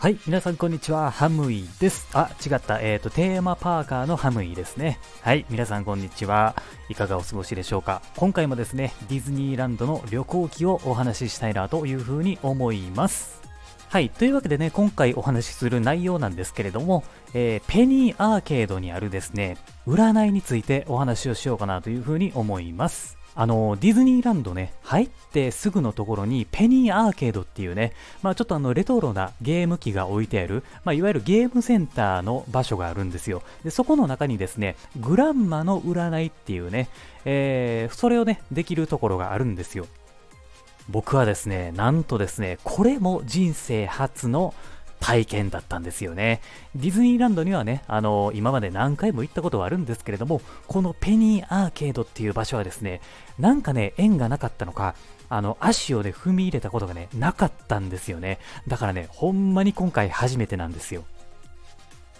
[0.00, 2.08] はい、皆さんこんにちは、ハムイです。
[2.14, 4.98] あ、違った、えっ、ー、と、テーマパーカーのハムイですね。
[5.20, 6.56] はい、皆さんこんにちは。
[6.88, 13.42] いかがお過ごしでしょうか今回もですね、ディズニーランドの旅行記をお話ししたいなというふうに思います。
[13.90, 17.04] はい、というわけでね、今回お話しする内容なんですけれども、
[17.34, 23.19] えー、ペニーアーケードにあるですね、占いについてお話をしようかなというふうに思います。
[23.34, 27.92] あの、ディズニーランドね、入ってすぐのところにペニーアーケードっていうね、
[28.22, 33.42] まあちょっとあのレトロなゲーム機が置いてある、まあいわゆるゲームセンターの場所があるんですよ。
[33.64, 36.88] で、そこの中にですね、グランマの占いっていうね、
[37.24, 39.86] えー、それをね、できるところがあるんですよ。
[40.88, 44.54] 僕はですね、なんとですね、これも人生初の
[45.00, 46.40] 体験だったんですよね。
[46.76, 53.00] ディズニーランドにはね、あの、今まで何回も行ったことはあるんですけれども、このペニーアーケードっていう場所はですね、
[53.38, 54.94] なんかね、縁がなかったのか、
[55.28, 58.38] あの、足をね、踏み入れたことがね、なかったんですよね。
[58.68, 61.04] だからね、ほんまに今回初めてなんですよ。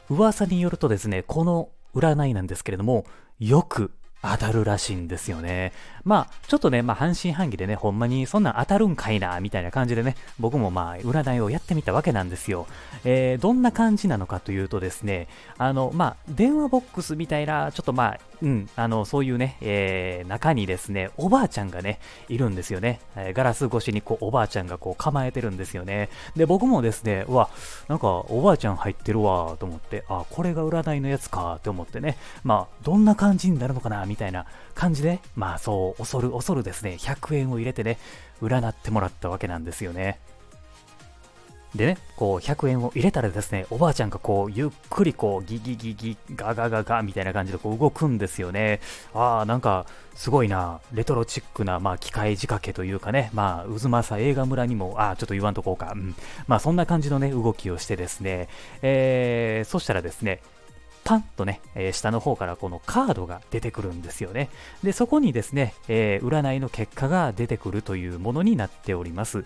[0.09, 3.05] 噂によるとですね、この占いなんですけれども、
[3.39, 3.93] よく
[4.23, 5.73] 当たるらしいんですよね。
[6.05, 12.67] まあ、ちょっとね、まあ、半信半疑でね、ほんまにそんなん当たるんかいな、みたいな感じでね、僕もまあ、占いをやってみたわけなんですよ。
[13.05, 21.99] えー、どんな感じなのかというとですね、あの、まあ、電話ボックスみたいな、ちょっとまあ、うん、あの、そういうね、えー、中にですね、おばあちゃんがね、
[22.29, 23.01] いるんですよね。
[23.17, 26.09] えー、ガラス越しにこう、おばあちゃんがこう、構えてるんですよね。
[26.37, 27.51] で、僕もですね、うわ、
[27.89, 34.45] なんか、おばあちゃん入ってるわ、と思って、あ、これが占いのやつか、って思ってね、まあ、どんな感じになるのかな、みたいな
[34.75, 37.97] 感じで、まあそう、恐る恐るですね、100円を入れてね、
[38.43, 40.19] 占ってもらったわけなんですよね。
[41.75, 48.81] でね、こう100円を入れたらですね、おばあちゃんがこうゆっくりこうギギギギガガガガみたいな感じでこう動くんですよね。
[49.15, 49.87] ああ、なんか
[50.17, 56.17] すごいな、レトロチックな、まあ機械仕掛けというかね、まあ渦政映画村にも、ああ、ちょっと言わんとこうか、うん。
[56.49, 58.49] まあそんな感じのね、動きをしてですね、
[58.83, 60.41] えー、そしたらですね、
[61.05, 64.49] パンとね、えー、下の方からこのカードが出てくるんですよね。
[64.83, 69.45] で、そこにですね、えー、占いの結果が出てくるというものになっております。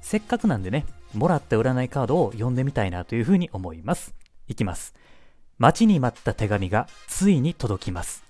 [0.00, 4.14] せっかくなんでね、もらった占いカードを読んでみたいなというふうに思います。
[4.48, 4.94] いきます。
[5.58, 8.24] 待ちに待った手紙がついに届きます。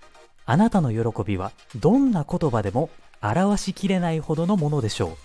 [0.46, 2.90] あなたの喜びはどんな言葉でも
[3.22, 5.16] 表しきれないほどのものでしょう。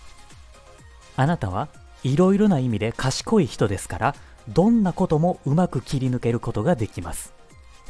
[1.16, 1.68] あなたは
[2.02, 4.14] いろいろな意味で賢い人ですから、
[4.48, 7.34] どんなこともうまく切り抜けることができます。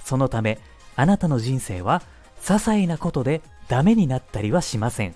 [0.04, 0.58] そのため、
[0.96, 2.02] あなたの人生は
[2.40, 5.14] 些細なことでダメになったりはしません。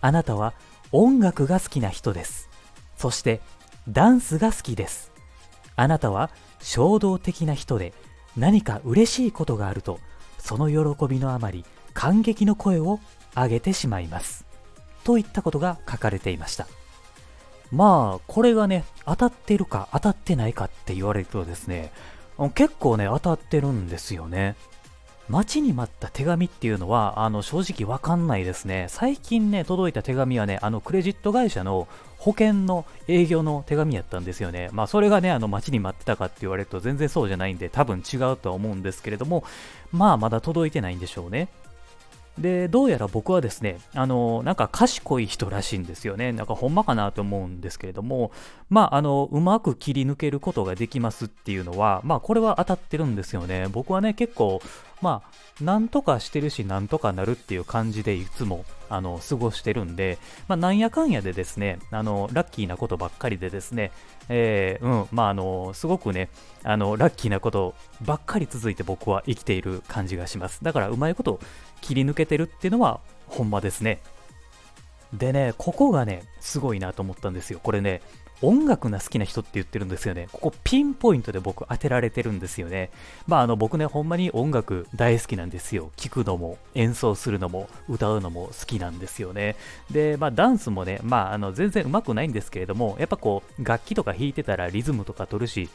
[0.00, 0.54] あなたは
[0.92, 2.48] 音楽が好きな人です。
[2.96, 3.40] そして
[3.88, 5.12] ダンスが好きです。
[5.76, 7.92] あなたは衝動的な人で
[8.36, 9.98] 何か嬉しいことがあると
[10.38, 13.00] その喜びのあまり感激の声を
[13.34, 14.44] 上げてしまいます。
[15.02, 16.66] といったことが書かれていました。
[17.74, 21.92] まあ、これがね、当たってるか当たってないかって言われるとですね、
[22.54, 24.54] 結構ね、当たってるんですよね。
[25.28, 28.86] 待ちに待った手紙っていうのは、あの、正直わかんないですね。
[28.90, 34.68] 最近ね、届いた手紙はね、あの、クレジット会社の保険の営業の手紙やったんですよね。
[34.72, 39.44] まあ、それがね、あの、待ちに待ってたかって言われると全然そうじゃないんで、多分違うとは思うんですけれども、
[39.92, 41.48] まあ、まだ届いてないんでしょうね。
[42.38, 46.32] で、どうやら僕はですね、あの、なんか賢い人らしいんですよね。
[46.32, 48.32] なんかほんまかなと思うんですけれども、
[48.68, 53.68] まあ、あの、うまく切り抜けることができますっていうのは、まあ、これは当たってるんですよね。
[53.70, 54.60] 僕はね、結構、
[55.04, 60.16] まあ、なんとかしてるし、なんとかなるっていう感じでいつも、あの、過ごしてるんで、
[60.48, 63.92] まあ、なんやかんやでですね、あの、ラッキーなことばっかりでですね、
[64.30, 66.30] えー、うん、まあ、あの、すごくね、
[66.62, 70.64] あの、ラッキーなことばっかり続いて僕は生きている感じがします。
[70.64, 71.38] だから、うまいこと
[71.82, 74.00] 切り抜けてるっていうのは、ほんまですね。
[75.12, 77.60] でね、ここがね、すごいなと思ったんですよ。
[77.62, 78.00] これね、
[78.44, 80.28] 音楽が好きな人って言ってるんですよね。
[80.32, 82.90] ここピンポイントで僕当てられてるんですよね。
[83.26, 85.90] まああの僕ね、ほんまに音楽大好きなんですよ。
[85.96, 89.56] 聴くのも演奏するのも歌うのも好きなんですよね。
[89.90, 95.68] で、まあダンスもね、まああの全然上手くないんですけれども、やっぱこう楽器とか弾いてたらリズムとか取るし、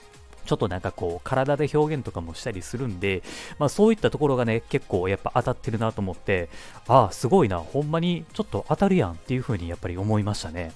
[0.46, 3.22] ちょっとなんかこう、体で表現とかもしたりするんで、
[3.60, 6.50] まあそういったところがね、結構やっぱ当たってるなと思って、
[6.88, 10.72] ああ、すごいな、ほんまにちょっと当たるやんっていう風にやっぱり思いましたね。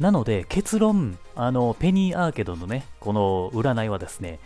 [0.00, 4.38] なので結論、あの、ペニーアーケードのね、この占いはですね、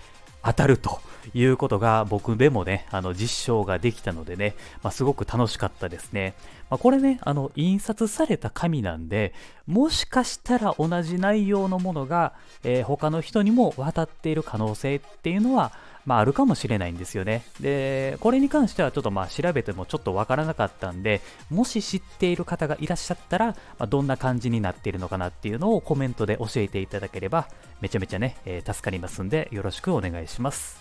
[0.43, 1.01] 当たると
[1.35, 6.35] いうことが僕でもね、あの実証ができたのでね、まあ、すごく楽しかったですね。
[6.71, 9.35] まあ、これね、あの印刷された紙なんで、
[9.67, 12.33] もしかしたら同じ内容のものが、
[12.65, 15.73] えー、他の人にも渡っている可能性っていうのは、
[16.11, 17.45] まあ、あるかもしれないんですよね。
[17.61, 21.21] で、これに関してはちょっとまあ調べてもちょっとわからなかったんで、
[21.51, 27.47] もし知っている方がいらっしゃったら、まあ、どんな感じになっているのかなっていうのをコメントで教えていただければ、
[27.81, 30.81] めちゃめちゃね、えー、助かりますんで、よろしくお願いします。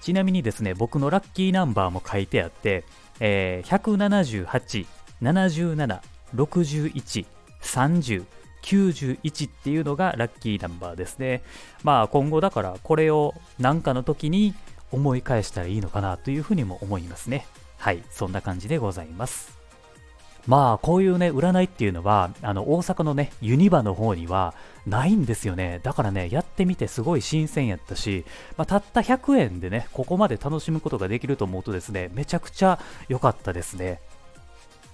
[0.00, 2.82] ちなみにですね、僕のラッキーナンバーも書いてあって、
[3.20, 4.86] えー、178、
[5.22, 6.00] 77、
[6.34, 7.26] 61、
[7.62, 8.24] 30、
[8.62, 11.42] 91っていうのがラッキーナンバーですね。
[11.82, 14.54] まあ今後だからこれを何かの時に
[14.90, 17.46] 思い返したらいいのかなというふうにも思いますね。
[17.78, 19.62] はい、そんな感じでございます。
[20.46, 24.54] まあこういうね、占いっていうのは、あの大阪のね、ユニバの方には
[24.86, 25.80] ないんですよね。
[25.82, 28.24] だからね、やってみてすごい新鮮やったし、
[28.56, 34.00] まあ、たった100円でね、ここまで楽しむことができると思うとですね、めちゃくちゃ良かったですね。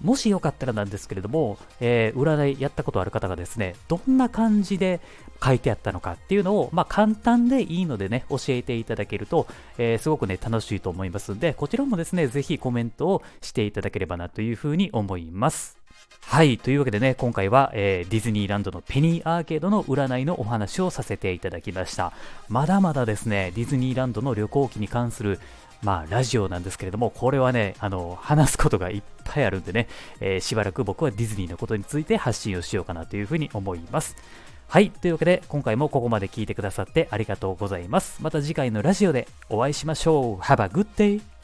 [0.01, 5.01] もしよかったらなんですけれども、えー、占いやったことある方がですね、どんな感じで
[5.43, 9.47] 書いてあったのかっていうのを、まあ、簡単でいいのでね、教えていただけると、
[9.77, 15.79] えー、すごくね、楽しいと思いますんで、こちらもですね、ぜひコメントをしていただければなというふうに思います。
[16.21, 16.57] はい。
[16.57, 22.13] というわけでね、今回は、えー、ディズニーランドのペニーアーケードの占いのお話をさせていただきました。
[22.49, 25.39] まだまだですね、ディズニーランドの旅行記に関する
[25.81, 29.87] まあ、ラジオなんですけれども、これはね、あの、話すことがいっぱいあるんでね、
[30.19, 34.15] えー、しばらく僕はディズニーのことについて発信をしようかなというふうに思います。
[34.67, 34.91] はい。
[34.91, 38.21] というわけで、今回もここまで聞いてくださってありがとうございます。
[38.21, 40.43] また次回のラジオでお会いしましょう。
[40.43, 41.38] Have a good day!